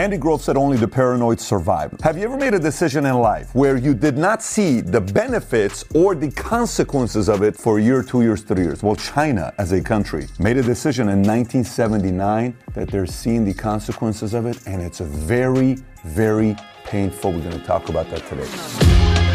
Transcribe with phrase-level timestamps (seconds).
[0.00, 1.92] Andy Grove said only the paranoid survive.
[2.00, 5.84] Have you ever made a decision in life where you did not see the benefits
[5.94, 8.82] or the consequences of it for a year, two years, three years?
[8.82, 14.32] Well, China as a country made a decision in 1979 that they're seeing the consequences
[14.32, 16.56] of it, and it's a very, very
[16.86, 17.32] painful.
[17.32, 19.29] We're going to talk about that today.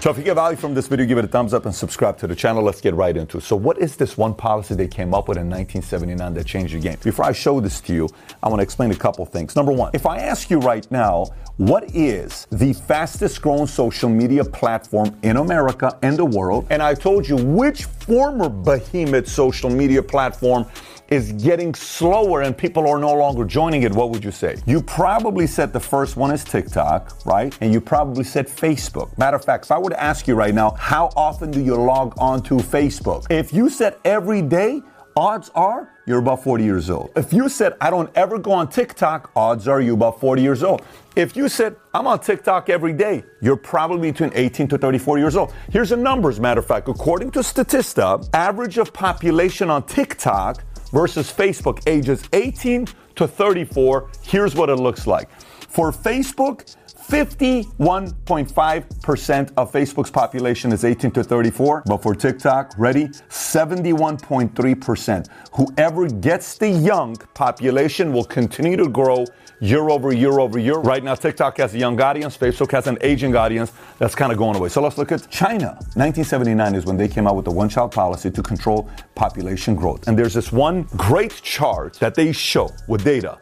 [0.00, 2.16] So if you get value from this video, give it a thumbs up and subscribe
[2.18, 2.62] to the channel.
[2.62, 3.40] Let's get right into it.
[3.40, 6.78] So what is this one policy they came up with in 1979 that changed the
[6.78, 6.98] game?
[7.02, 8.08] Before I show this to you,
[8.40, 9.56] I want to explain a couple things.
[9.56, 11.26] Number one, if I ask you right now,
[11.56, 16.68] what is the fastest growing social media platform in America and the world?
[16.70, 20.64] And I told you which former behemoth social media platform
[21.08, 24.56] is getting slower and people are no longer joining it, what would you say?
[24.66, 27.56] You probably said the first one is TikTok, right?
[27.60, 29.16] And you probably said Facebook.
[29.16, 31.74] Matter of fact, if I were to ask you right now, how often do you
[31.74, 33.26] log on to Facebook?
[33.30, 34.82] If you said every day,
[35.16, 37.10] odds are you're about 40 years old.
[37.16, 40.62] If you said, I don't ever go on TikTok, odds are you about 40 years
[40.62, 40.80] old.
[41.16, 45.36] If you said, I'm on TikTok every day, you're probably between 18 to 34 years
[45.36, 45.52] old.
[45.70, 46.88] Here's the numbers, matter of fact.
[46.88, 52.86] According to Statista, average of population on TikTok versus Facebook ages 18
[53.16, 55.28] to 34, here's what it looks like.
[55.40, 56.76] For Facebook,
[57.08, 63.08] 51.5% of Facebook's population is 18 to 34, but for TikTok, ready?
[63.08, 65.26] 71.3%.
[65.52, 69.24] Whoever gets the young population will continue to grow
[69.60, 70.74] year over year over year.
[70.74, 74.36] Right now, TikTok has a young audience, Facebook has an aging audience that's kind of
[74.36, 74.68] going away.
[74.68, 75.68] So let's look at China.
[75.94, 80.08] 1979 is when they came out with the one child policy to control population growth.
[80.08, 83.38] And there's this one great chart that they show with data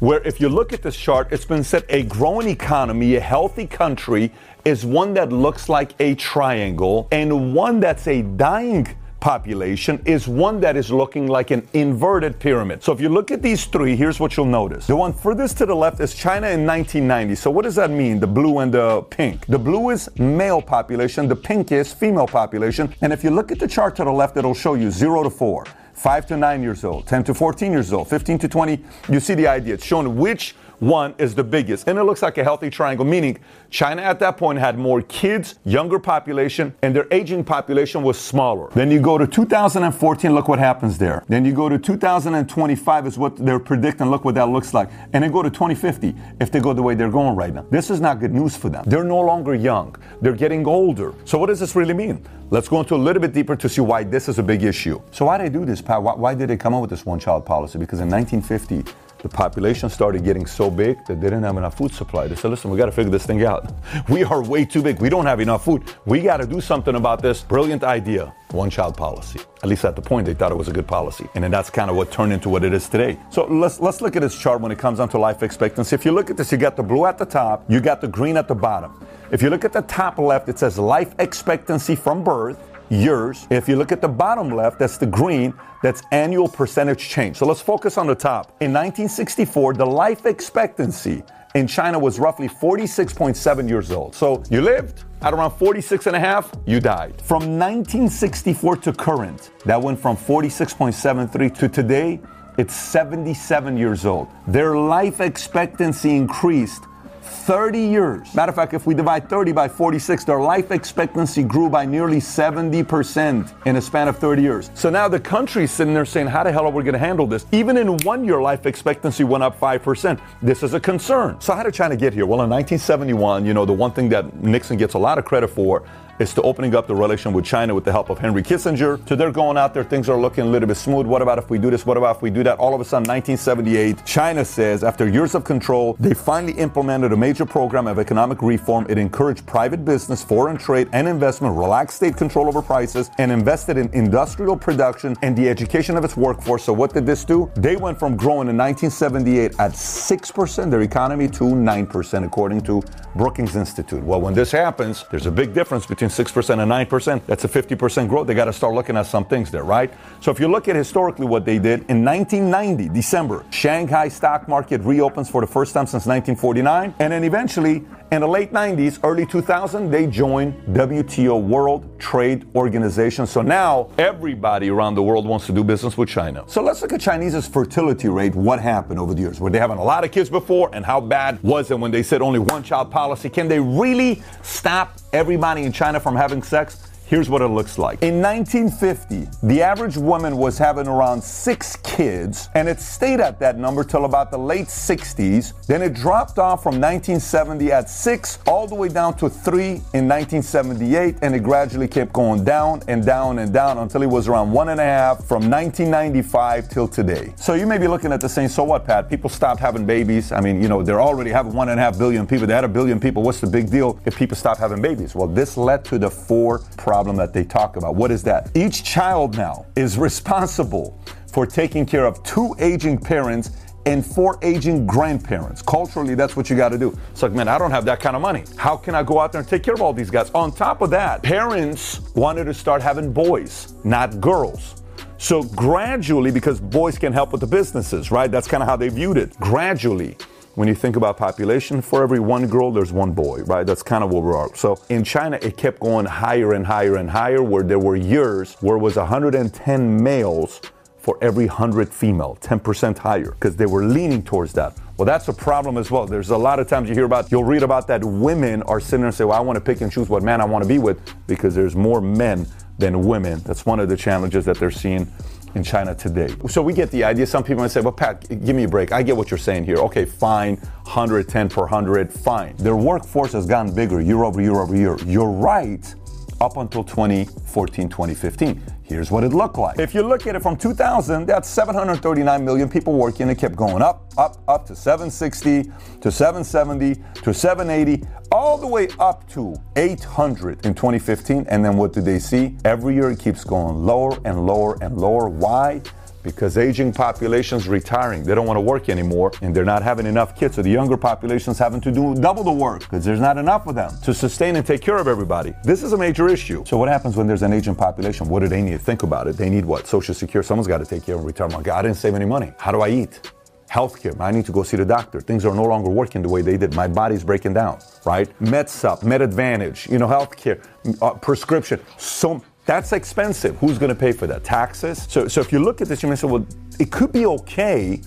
[0.00, 3.66] where if you look at this chart, it's been said a growing economy, a healthy
[3.66, 4.32] country,
[4.64, 8.86] is one that looks like a triangle, and one that's a dying
[9.22, 12.82] population is one that is looking like an inverted pyramid.
[12.82, 14.88] So if you look at these three, here's what you'll notice.
[14.88, 17.36] The one furthest to the left is China in 1990.
[17.36, 18.18] So what does that mean?
[18.18, 19.46] The blue and the pink.
[19.46, 22.92] The blue is male population, the pink is female population.
[23.00, 25.30] And if you look at the chart to the left, it'll show you 0 to
[25.30, 25.66] 4.
[25.94, 28.84] 5 to 9 years old, 10 to 14 years old, 15 to 20.
[29.08, 29.74] You see the idea.
[29.74, 31.86] It's showing which one is the biggest.
[31.86, 33.38] And it looks like a healthy triangle, meaning
[33.70, 38.68] China at that point had more kids, younger population, and their aging population was smaller.
[38.74, 41.22] Then you go to 2014, look what happens there.
[41.28, 44.90] Then you go to 2025 is what they're predicting, look what that looks like.
[45.12, 47.64] And then go to 2050 if they go the way they're going right now.
[47.70, 48.82] This is not good news for them.
[48.84, 49.94] They're no longer young.
[50.20, 51.14] They're getting older.
[51.24, 52.26] So what does this really mean?
[52.50, 55.00] Let's go into a little bit deeper to see why this is a big issue.
[55.12, 56.02] So why did they do this, Pat?
[56.02, 57.78] Why, why did they come up with this one-child policy?
[57.78, 61.94] Because in 1950, the population started getting so big that they didn't have enough food
[61.94, 62.26] supply.
[62.26, 63.72] They said, listen, we got to figure this thing out.
[64.08, 65.00] We are way too big.
[65.00, 65.84] We don't have enough food.
[66.06, 67.40] We got to do something about this.
[67.42, 68.34] Brilliant idea.
[68.50, 69.40] One child policy.
[69.62, 71.28] At least at the point, they thought it was a good policy.
[71.34, 73.18] And then that's kind of what turned into what it is today.
[73.30, 75.94] So let's, let's look at this chart when it comes down to life expectancy.
[75.94, 78.08] If you look at this, you got the blue at the top, you got the
[78.08, 79.06] green at the bottom.
[79.30, 82.58] If you look at the top left, it says life expectancy from birth
[82.90, 83.46] years.
[83.50, 87.36] If you look at the bottom left, that's the green, that's annual percentage change.
[87.36, 88.48] So let's focus on the top.
[88.60, 91.22] In 1964, the life expectancy
[91.54, 94.14] in China was roughly 46.7 years old.
[94.14, 97.20] So you lived at around 46 and a half, you died.
[97.20, 102.20] From 1964 to current, that went from 46.73 to today,
[102.58, 104.28] it's 77 years old.
[104.46, 106.84] Their life expectancy increased
[107.32, 108.34] 30 years.
[108.34, 112.18] Matter of fact, if we divide 30 by 46, their life expectancy grew by nearly
[112.18, 114.70] 70% in a span of 30 years.
[114.74, 117.26] So now the country's sitting there saying, how the hell are we going to handle
[117.26, 117.46] this?
[117.52, 120.20] Even in one year, life expectancy went up 5%.
[120.40, 121.40] This is a concern.
[121.40, 122.26] So how did China get here?
[122.26, 125.48] Well, in 1971, you know, the one thing that Nixon gets a lot of credit
[125.48, 125.84] for
[126.18, 129.06] is to opening up the relation with China with the help of Henry Kissinger.
[129.08, 131.06] So they're going out there, things are looking a little bit smooth.
[131.06, 131.86] What about if we do this?
[131.86, 132.58] What about if we do that?
[132.58, 137.16] All of a sudden, 1978, China says after years of control, they finally implemented a
[137.16, 138.86] major program of economic reform.
[138.88, 143.76] It encouraged private business, foreign trade, and investment, relaxed state control over prices, and invested
[143.76, 146.64] in industrial production and the education of its workforce.
[146.64, 147.50] So what did this do?
[147.54, 152.82] They went from growing in 1978 at 6% their economy to 9%, according to
[153.14, 154.02] Brookings Institute.
[154.02, 157.26] Well, when this happens, there's a big difference between 6% and 9%.
[157.26, 158.26] That's a 50% growth.
[158.26, 159.92] They got to start looking at some things there, right?
[160.20, 164.80] So if you look at historically what they did in 1990, December, Shanghai stock market
[164.82, 166.94] reopens for the first time since 1949.
[166.98, 173.26] And then eventually, in the late 90s, early 2000, they joined WTO World Trade Organization.
[173.26, 176.44] So now everybody around the world wants to do business with China.
[176.46, 178.34] So let's look at Chinese's fertility rate.
[178.34, 179.40] What happened over the years?
[179.40, 180.68] Were they having a lot of kids before?
[180.74, 183.30] And how bad was it when they said only one child policy?
[183.30, 186.88] Can they really stop everybody in China from having sex?
[187.12, 188.02] Here's what it looks like.
[188.02, 193.58] In 1950, the average woman was having around six kids, and it stayed at that
[193.58, 195.52] number till about the late 60s.
[195.66, 200.08] Then it dropped off from 1970 at six all the way down to three in
[200.08, 204.50] 1978, and it gradually kept going down and down and down until it was around
[204.50, 207.34] one and a half from 1995 till today.
[207.36, 209.10] So you may be looking at the saying, so what, Pat?
[209.10, 210.32] People stopped having babies.
[210.32, 212.46] I mean, you know, they're already having one and a half billion people.
[212.46, 213.22] They had a billion people.
[213.22, 215.14] What's the big deal if people stop having babies?
[215.14, 217.94] Well, this led to the four problem that they talk about.
[217.94, 218.50] What is that?
[218.54, 223.50] Each child now is responsible for taking care of two aging parents
[223.86, 225.62] and four aging grandparents.
[225.62, 226.96] Culturally, that's what you got to do.
[227.10, 228.44] It's like, man, I don't have that kind of money.
[228.56, 230.30] How can I go out there and take care of all these guys?
[230.30, 234.82] On top of that, parents wanted to start having boys, not girls.
[235.18, 238.30] So gradually, because boys can help with the businesses, right?
[238.30, 239.38] That's kind of how they viewed it.
[239.38, 240.16] Gradually,
[240.54, 243.66] when you think about population, for every one girl, there's one boy, right?
[243.66, 244.54] That's kind of what we are.
[244.54, 248.54] So in China, it kept going higher and higher and higher, where there were years
[248.60, 250.60] where it was 110 males
[250.98, 254.76] for every 100 female, 10% higher, because they were leaning towards that.
[254.98, 256.06] Well, that's a problem as well.
[256.06, 259.00] There's a lot of times you hear about, you'll read about that women are sitting
[259.00, 260.68] there and say, well, I want to pick and choose what man I want to
[260.68, 262.46] be with because there's more men
[262.78, 263.40] than women.
[263.40, 265.10] That's one of the challenges that they're seeing
[265.54, 266.34] in China today.
[266.48, 267.26] So we get the idea.
[267.26, 268.92] Some people might say, well, Pat, give me a break.
[268.92, 269.76] I get what you're saying here.
[269.76, 270.56] Okay, fine.
[270.84, 272.56] 110 per 100, fine.
[272.56, 274.96] Their workforce has gotten bigger year over year over year.
[275.04, 275.94] You're right
[276.42, 278.60] up until 2014, 2015.
[278.82, 279.78] Here's what it looked like.
[279.78, 283.30] If you look at it from 2000, that's 739 million people working.
[283.30, 288.88] It kept going up, up, up to 760, to 770, to 780, all the way
[288.98, 291.46] up to 800 in 2015.
[291.48, 292.56] And then what do they see?
[292.64, 295.28] Every year it keeps going lower and lower and lower.
[295.28, 295.80] Why?
[296.22, 298.22] Because aging population's retiring.
[298.22, 300.56] They don't want to work anymore and they're not having enough kids.
[300.56, 303.74] So the younger population's having to do double the work because there's not enough of
[303.74, 305.54] them to sustain and take care of everybody.
[305.64, 306.64] This is a major issue.
[306.66, 308.28] So what happens when there's an aging population?
[308.28, 309.36] What do they need think about it?
[309.36, 309.86] They need what?
[309.86, 310.46] Social security.
[310.46, 311.68] Someone's got to take care of retirement.
[311.68, 312.52] I didn't save any money.
[312.58, 313.32] How do I eat?
[313.72, 314.18] healthcare.
[314.20, 315.20] I need to go see the doctor.
[315.20, 316.74] Things are no longer working the way they did.
[316.74, 318.28] My body's breaking down, right?
[318.40, 320.62] MedSup, Med Advantage, you know, healthcare,
[321.00, 321.80] uh, prescription.
[321.96, 323.56] So that's expensive.
[323.56, 324.44] Who's going to pay for that?
[324.44, 325.06] Taxes?
[325.08, 326.46] So, so if you look at this, you may say, well,
[326.78, 328.00] it could be okay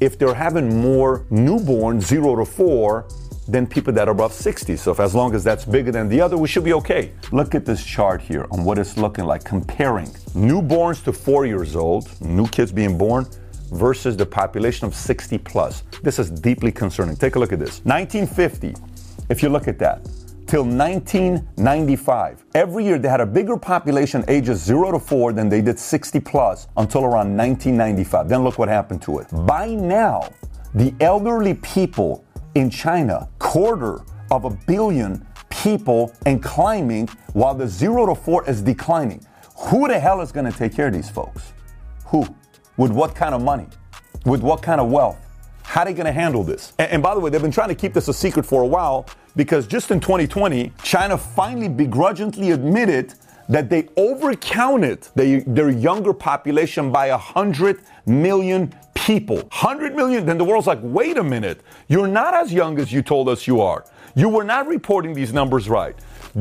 [0.00, 3.06] if they're having more newborns, zero to four,
[3.46, 4.76] than people that are above 60.
[4.76, 7.12] So if as long as that's bigger than the other, we should be okay.
[7.32, 11.76] Look at this chart here on what it's looking like, comparing newborns to four years
[11.76, 13.26] old, new kids being born,
[13.72, 15.82] versus the population of 60 plus.
[16.02, 17.16] This is deeply concerning.
[17.16, 17.80] Take a look at this.
[17.84, 18.74] 1950,
[19.28, 20.08] if you look at that,
[20.50, 22.44] till 1995.
[22.56, 26.18] Every year they had a bigger population ages 0 to 4 than they did 60
[26.18, 28.28] plus until around 1995.
[28.28, 29.28] Then look what happened to it.
[29.46, 30.28] By now,
[30.74, 32.24] the elderly people
[32.56, 34.00] in China, quarter
[34.32, 39.24] of a billion people and climbing while the 0 to 4 is declining.
[39.68, 41.52] Who the hell is going to take care of these folks?
[42.06, 42.26] Who?
[42.76, 43.68] With what kind of money?
[44.26, 45.29] With what kind of wealth?
[45.70, 46.72] How are they going to handle this?
[46.80, 48.66] And, and, by the way, they've been trying to keep this a secret for a
[48.66, 49.06] while
[49.36, 53.14] because just in 2020, China finally begrudgingly admitted
[53.48, 59.36] that they overcounted the, their younger population by 100 million people.
[59.36, 60.26] 100 million.
[60.26, 63.46] Then the world's like, wait a minute, you're not as young as you told us
[63.46, 63.84] you are.
[64.16, 65.94] You were not reporting these numbers right.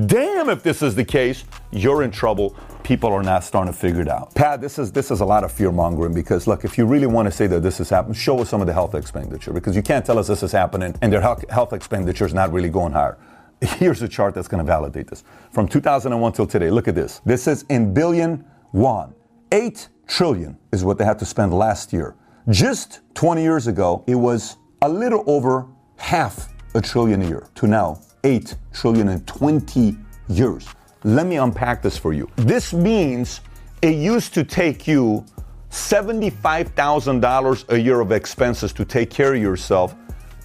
[0.06, 2.56] Damn, if this is the case, you're in trouble.
[2.83, 4.33] People are not starting to figure it out.
[4.36, 7.08] Pat, this is this is a lot of fear mongering because look, if you really
[7.08, 9.75] want to say that this is happening, show us some of the health expenditure because
[9.75, 12.69] you can't tell us this is happening and their health, health expenditure is not really
[12.69, 13.17] going higher.
[13.62, 15.24] Here's a chart that's going to validate this.
[15.51, 17.19] From 2001 till today, look at this.
[17.25, 19.13] This is in billion won.
[19.51, 22.15] 8 trillion is what they had to spend last year.
[22.50, 25.67] Just 20 years ago, it was a little over
[25.98, 29.98] half a trillion a year to now 8 trillion in 20
[30.28, 30.68] years.
[31.04, 32.30] Let me unpack this for you.
[32.36, 33.42] This means
[33.82, 35.26] it used to take you
[35.72, 39.96] $75,000 a year of expenses to take care of yourself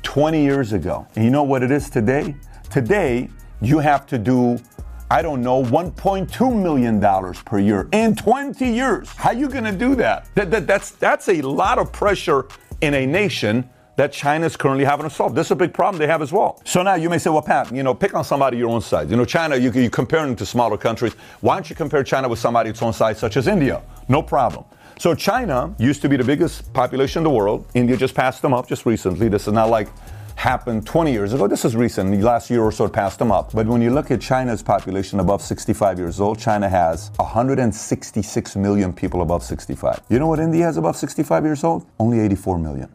[0.02, 1.06] 20 years ago.
[1.16, 2.36] And you know what it is today?
[2.70, 3.28] Today,
[3.60, 4.58] you have to do
[5.10, 7.00] I don't know, $1.2 million
[7.44, 9.10] per year in 20 years.
[9.10, 10.28] How are you going to do that?
[10.34, 10.66] That, that?
[10.66, 12.46] That's, that's a lot of pressure
[12.80, 15.34] in a nation that China is currently having to solve.
[15.34, 16.60] This is a big problem they have as well.
[16.64, 19.10] So now you may say, well, Pat, you know, pick on somebody your own size.
[19.10, 21.14] You know, China, you, you compare them to smaller countries.
[21.40, 23.82] Why don't you compare China with somebody its own size, such as India?
[24.08, 24.64] No problem.
[24.98, 27.66] So China used to be the biggest population in the world.
[27.74, 29.28] India just passed them up just recently.
[29.28, 29.88] This is not like
[30.36, 31.46] happened 20 years ago.
[31.46, 32.10] This is recent.
[32.10, 33.52] The last year or so it passed them up.
[33.52, 38.92] But when you look at China's population above 65 years old, China has 166 million
[38.92, 40.02] people above 65.
[40.08, 41.86] You know what India has above 65 years old?
[41.98, 42.94] Only 84 million.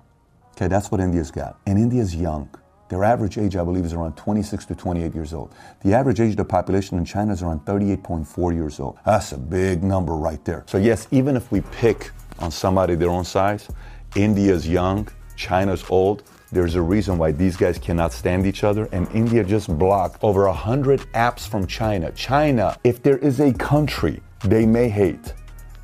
[0.59, 1.57] Okay, that's what India's got.
[1.67, 2.49] And India's young.
[2.89, 5.55] Their average age, I believe, is around 26 to 28 years old.
[5.85, 8.97] The average age of the population in China is around 38.4 years old.
[9.05, 10.65] That's a big number right there.
[10.67, 13.69] So, yes, even if we pick on somebody their own size,
[14.17, 19.09] India's young, China's old, there's a reason why these guys cannot stand each other, and
[19.13, 22.11] India just blocked over 100 apps from China.
[22.11, 25.33] China, if there is a country they may hate,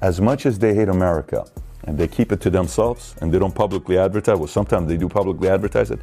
[0.02, 1.46] as much as they hate America,
[1.88, 5.10] and they keep it to themselves and they don't publicly advertise, well, sometimes they do
[5.10, 6.00] publicly advertise it,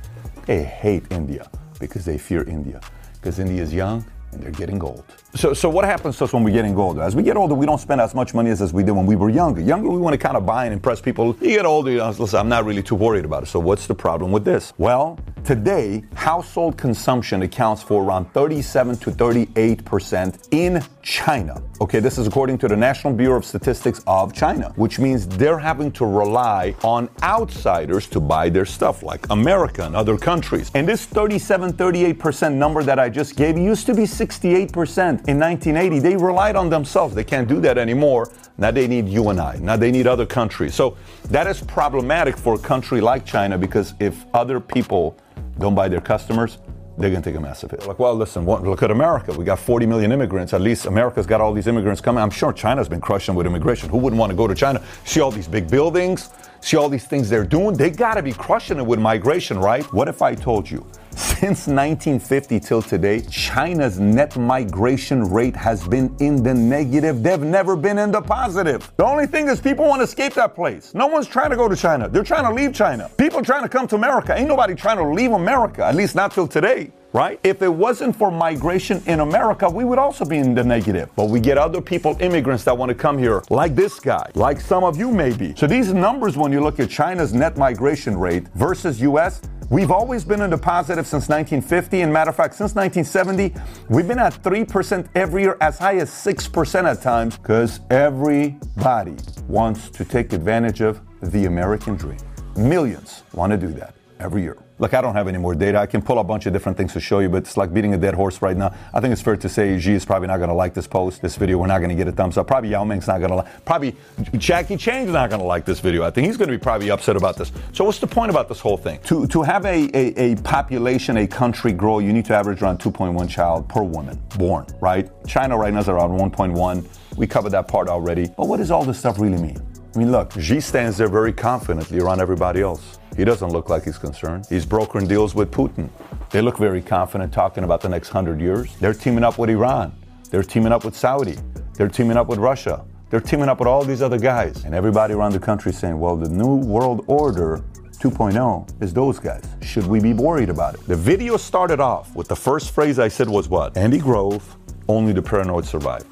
[0.46, 2.80] they hate India because they fear India.
[3.14, 5.04] Because India is young and they're getting old.
[5.34, 7.02] So, so what happens to us when we're getting older?
[7.02, 9.06] As we get older, we don't spend as much money as, as we did when
[9.06, 9.60] we were younger.
[9.60, 11.36] Younger, we want to kind of buy and impress people.
[11.40, 13.46] You get older, you know, I'm not really too worried about it.
[13.46, 14.72] So what's the problem with this?
[14.78, 21.62] Well, today, household consumption accounts for around 37 to 38 percent in China.
[21.80, 25.58] Okay, this is according to the National Bureau of Statistics of China, which means they're
[25.58, 30.70] having to rely on outsiders to buy their stuff, like America and other countries.
[30.74, 35.28] And this 37, 38 percent number that I just gave used to be 68 percent
[35.28, 37.12] in 1980, they relied on themselves.
[37.12, 38.30] They can't do that anymore.
[38.56, 39.56] Now they need you and I.
[39.56, 40.76] Now they need other countries.
[40.76, 40.96] So
[41.30, 45.16] that is problematic for a country like China because if other people
[45.58, 46.58] don't buy their customers,
[46.98, 47.84] they're going to take a massive hit.
[47.88, 49.32] Like, well, listen, look at America.
[49.32, 50.52] We got 40 million immigrants.
[50.52, 52.22] At least America's got all these immigrants coming.
[52.22, 53.88] I'm sure China's been crushing with immigration.
[53.88, 54.80] Who wouldn't want to go to China?
[55.04, 57.76] See all these big buildings, see all these things they're doing.
[57.76, 59.84] They got to be crushing it with migration, right?
[59.92, 66.14] What if I told you since 1950 till today, China's net migration rate has been
[66.20, 67.22] in the negative.
[67.22, 68.92] They've never been in the positive.
[68.96, 70.94] The only thing is people want to escape that place.
[70.94, 72.08] No one's trying to go to China.
[72.08, 73.10] They're trying to leave China.
[73.16, 74.34] People trying to come to America.
[74.36, 77.38] Ain't nobody trying to leave America, at least not till today right?
[77.44, 81.10] If it wasn't for migration in America, we would also be in the negative.
[81.14, 84.60] But we get other people, immigrants that want to come here, like this guy, like
[84.60, 85.54] some of you maybe.
[85.56, 89.42] So these numbers, when you look at China's net migration rate versus US,
[89.72, 92.02] We've always been in the positive since 1950.
[92.02, 93.54] And matter of fact, since 1970,
[93.88, 99.16] we've been at 3% every year, as high as 6% at times, because everybody
[99.48, 102.18] wants to take advantage of the American dream.
[102.54, 104.56] Millions want to do that every year.
[104.78, 105.78] Look, I don't have any more data.
[105.78, 107.94] I can pull a bunch of different things to show you, but it's like beating
[107.94, 108.74] a dead horse right now.
[108.92, 111.22] I think it's fair to say Xi is probably not going to like this post,
[111.22, 111.58] this video.
[111.58, 112.46] We're not going to get a thumbs up.
[112.46, 113.64] Probably Yao Ming's not going to like.
[113.64, 113.94] Probably
[114.38, 116.04] Jackie Chan's not going to like this video.
[116.04, 117.52] I think he's going to be probably upset about this.
[117.72, 118.98] So what's the point about this whole thing?
[119.04, 122.78] To to have a, a, a population, a country grow, you need to average around
[122.78, 125.10] 2.1 child per woman born, right?
[125.26, 126.84] China right now is around 1.1.
[127.16, 128.28] We covered that part already.
[128.36, 129.60] But what does all this stuff really mean?
[129.94, 132.98] I mean, look, Xi stands there very confidently around everybody else.
[133.16, 134.46] He doesn't look like he's concerned.
[134.48, 135.90] He's brokering deals with Putin.
[136.30, 138.74] They look very confident talking about the next hundred years.
[138.76, 139.94] They're teaming up with Iran.
[140.30, 141.36] They're teaming up with Saudi.
[141.74, 142.84] They're teaming up with Russia.
[143.10, 144.64] They're teaming up with all these other guys.
[144.64, 147.62] And everybody around the country saying, well, the new world order
[148.02, 149.44] 2.0 is those guys.
[149.60, 150.80] Should we be worried about it?
[150.86, 153.76] The video started off with the first phrase I said was what?
[153.76, 154.56] Andy Grove,
[154.88, 156.04] only the paranoid survive.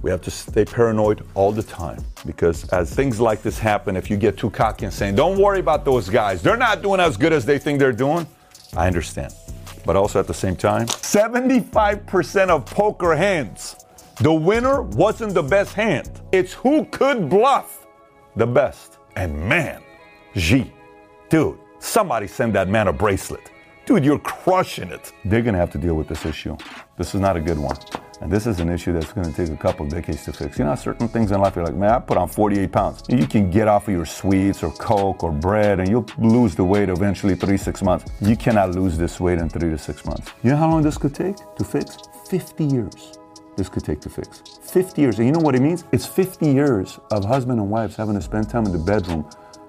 [0.00, 4.10] We have to stay paranoid all the time because as things like this happen, if
[4.10, 7.16] you get too cocky and saying, don't worry about those guys, they're not doing as
[7.16, 8.26] good as they think they're doing,
[8.76, 9.32] I understand.
[9.86, 13.76] But also at the same time, 75% of poker hands,
[14.20, 16.20] the winner wasn't the best hand.
[16.30, 17.86] It's who could bluff
[18.36, 18.98] the best.
[19.16, 19.82] And man,
[20.36, 20.70] Xi,
[21.30, 23.50] dude, somebody send that man a bracelet.
[23.86, 25.14] Dude, you're crushing it.
[25.24, 26.58] They're gonna have to deal with this issue.
[26.98, 27.78] This is not a good one.
[28.20, 30.58] And this is an issue that's going to take a couple decades to fix.
[30.58, 33.02] You know, certain things in life, you're like, man, I put on 48 pounds.
[33.08, 36.64] You can get off of your sweets or Coke or bread and you'll lose the
[36.64, 38.10] weight eventually three, six months.
[38.20, 40.32] You cannot lose this weight in three to six months.
[40.42, 41.96] You know how long this could take to fix?
[42.28, 43.18] 50 years.
[43.56, 44.42] This could take to fix.
[44.62, 45.18] 50 years.
[45.18, 45.84] And you know what it means?
[45.92, 49.28] It's 50 years of husband and wives having to spend time in the bedroom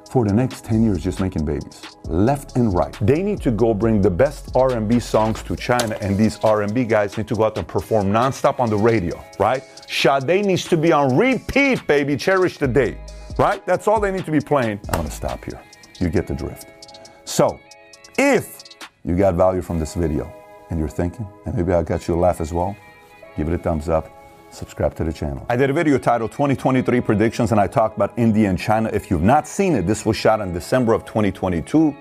[0.10, 2.98] for the next 10 years just making babies left and right.
[3.01, 7.18] They need to go bring the best r&b songs to china and these r&b guys
[7.18, 9.63] need to go out and perform nonstop on the radio right?
[9.88, 12.98] Sade needs to be on repeat baby cherish the day
[13.38, 13.66] right?
[13.66, 14.82] That's all they need to be playing.
[14.89, 15.62] I'm to stop here.
[16.00, 16.68] You get the drift.
[17.25, 17.60] So
[18.18, 18.63] if
[19.06, 20.32] you got value from this video
[20.70, 22.75] and you're thinking and maybe i got you a laugh as well
[23.38, 24.18] give it a thumbs up
[24.51, 25.46] subscribe to the channel.
[25.50, 28.89] I did a video titled 2023 Predictions and I talked about India and China.
[28.91, 31.96] If you've not seen it, this was shot in December of 2022.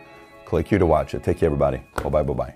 [0.44, 1.22] Click here to watch it.
[1.22, 1.82] Take care, everybody.
[2.02, 2.54] Bye bye, bye bye.